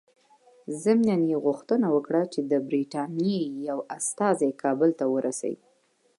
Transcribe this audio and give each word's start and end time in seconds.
ضمناً 0.83 1.15
یې 1.29 1.37
غوښتنه 1.45 1.87
وکړه 1.95 2.21
چې 2.33 2.39
د 2.51 2.53
برټانیې 2.69 3.41
یو 3.67 3.77
استازی 3.97 4.51
کابل 4.63 4.89
ته 4.99 5.05
ورسي. 5.13 5.53